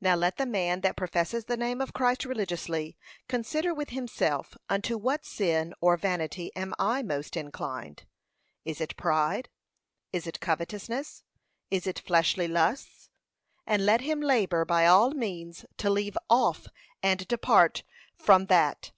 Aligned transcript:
Now 0.00 0.14
let 0.14 0.38
the 0.38 0.46
man 0.46 0.80
that 0.80 0.96
professes 0.96 1.44
the 1.44 1.54
name 1.54 1.82
of 1.82 1.92
Christ 1.92 2.24
religiously, 2.24 2.96
consider 3.28 3.74
with 3.74 3.90
himself, 3.90 4.56
unto 4.70 4.96
what 4.96 5.26
sin 5.26 5.74
or 5.82 5.98
vanity 5.98 6.50
am 6.56 6.72
I 6.78 7.02
most 7.02 7.36
inclined; 7.36 8.04
Is 8.64 8.80
it 8.80 8.96
pride? 8.96 9.50
Is 10.10 10.26
it 10.26 10.40
covetousness? 10.40 11.22
Is 11.70 11.86
it 11.86 11.98
fleshly 11.98 12.48
lusts? 12.48 13.10
And 13.66 13.84
let 13.84 14.00
him 14.00 14.22
labour, 14.22 14.64
by 14.64 14.86
all 14.86 15.10
means, 15.10 15.66
to 15.76 15.90
leave 15.90 16.16
off 16.30 16.68
and 17.02 17.28
depart 17.28 17.82
from 18.16 18.46
that. 18.46 18.92